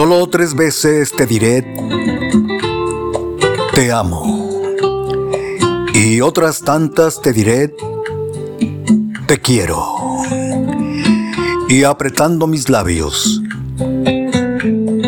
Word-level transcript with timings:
Solo 0.00 0.26
tres 0.30 0.54
veces 0.54 1.12
te 1.12 1.26
diré, 1.26 1.62
te 3.74 3.92
amo. 3.92 4.72
Y 5.92 6.22
otras 6.22 6.62
tantas 6.62 7.20
te 7.20 7.34
diré, 7.34 7.74
te 9.26 9.38
quiero. 9.42 9.84
Y 11.68 11.84
apretando 11.84 12.46
mis 12.46 12.70
labios, 12.70 13.42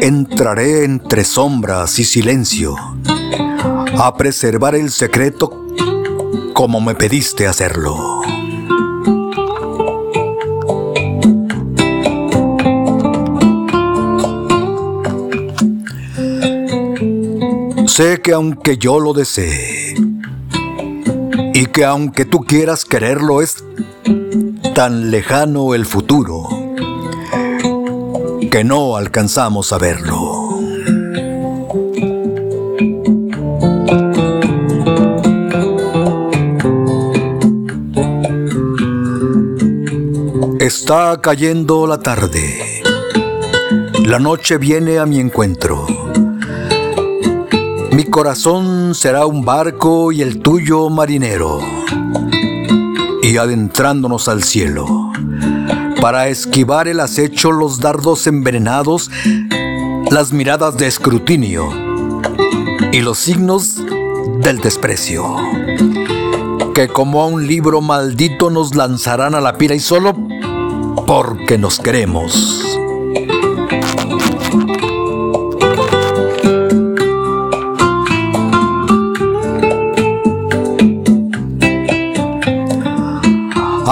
entraré 0.00 0.82
entre 0.82 1.22
sombras 1.22 2.00
y 2.00 2.04
silencio 2.04 2.74
a 3.96 4.16
preservar 4.16 4.74
el 4.74 4.90
secreto 4.90 5.68
como 6.52 6.80
me 6.80 6.96
pediste 6.96 7.46
hacerlo. 7.46 8.22
Sé 17.90 18.20
que 18.22 18.32
aunque 18.32 18.78
yo 18.78 19.00
lo 19.00 19.12
desee 19.12 19.96
y 21.52 21.66
que 21.66 21.84
aunque 21.84 22.24
tú 22.24 22.44
quieras 22.44 22.84
quererlo 22.84 23.42
es 23.42 23.64
tan 24.76 25.10
lejano 25.10 25.74
el 25.74 25.84
futuro 25.84 26.48
que 28.48 28.62
no 28.62 28.96
alcanzamos 28.96 29.72
a 29.72 29.78
verlo. 29.78 30.60
Está 40.60 41.20
cayendo 41.20 41.88
la 41.88 41.98
tarde. 41.98 42.82
La 44.04 44.20
noche 44.20 44.58
viene 44.58 45.00
a 45.00 45.06
mi 45.06 45.18
encuentro. 45.18 45.99
Mi 48.00 48.06
corazón 48.06 48.94
será 48.94 49.26
un 49.26 49.44
barco 49.44 50.10
y 50.10 50.22
el 50.22 50.40
tuyo 50.40 50.88
marinero. 50.88 51.60
Y 53.22 53.36
adentrándonos 53.36 54.26
al 54.26 54.42
cielo, 54.42 55.12
para 56.00 56.28
esquivar 56.28 56.88
el 56.88 57.00
acecho, 57.00 57.52
los 57.52 57.78
dardos 57.78 58.26
envenenados, 58.26 59.10
las 60.10 60.32
miradas 60.32 60.78
de 60.78 60.86
escrutinio 60.86 61.68
y 62.90 63.02
los 63.02 63.18
signos 63.18 63.76
del 64.38 64.60
desprecio, 64.62 65.36
que 66.74 66.88
como 66.88 67.20
a 67.20 67.26
un 67.26 67.46
libro 67.46 67.82
maldito 67.82 68.48
nos 68.48 68.74
lanzarán 68.76 69.34
a 69.34 69.42
la 69.42 69.58
pira 69.58 69.74
y 69.74 69.80
solo 69.80 70.16
porque 71.06 71.58
nos 71.58 71.78
queremos. 71.78 72.79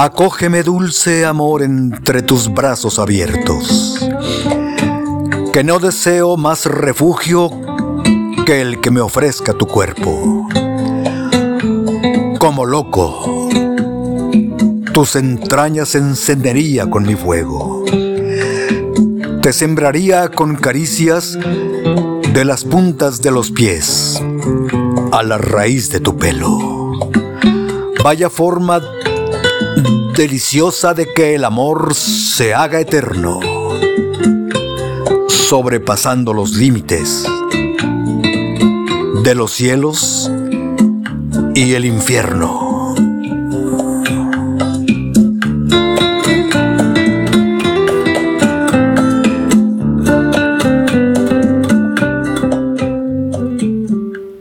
Acógeme 0.00 0.62
dulce 0.62 1.24
amor 1.24 1.60
entre 1.60 2.22
tus 2.22 2.54
brazos 2.54 3.00
abiertos, 3.00 3.98
que 5.52 5.64
no 5.64 5.80
deseo 5.80 6.36
más 6.36 6.66
refugio 6.66 7.50
que 8.46 8.60
el 8.60 8.80
que 8.80 8.92
me 8.92 9.00
ofrezca 9.00 9.54
tu 9.54 9.66
cuerpo. 9.66 10.46
Como 12.38 12.64
loco, 12.64 13.48
tus 14.92 15.16
entrañas 15.16 15.96
encendería 15.96 16.88
con 16.88 17.04
mi 17.04 17.16
fuego. 17.16 17.84
Te 19.42 19.52
sembraría 19.52 20.28
con 20.28 20.54
caricias 20.54 21.36
de 21.36 22.44
las 22.44 22.62
puntas 22.62 23.20
de 23.20 23.32
los 23.32 23.50
pies 23.50 24.22
a 25.10 25.24
la 25.24 25.38
raíz 25.38 25.90
de 25.90 25.98
tu 25.98 26.16
pelo. 26.16 26.92
Vaya 28.04 28.30
forma 28.30 28.80
deliciosa 30.18 30.94
de 30.94 31.14
que 31.14 31.36
el 31.36 31.44
amor 31.44 31.94
se 31.94 32.52
haga 32.52 32.80
eterno, 32.80 33.38
sobrepasando 35.28 36.34
los 36.34 36.54
límites 36.54 37.24
de 39.22 39.34
los 39.36 39.52
cielos 39.52 40.28
y 41.54 41.74
el 41.74 41.84
infierno. 41.84 42.67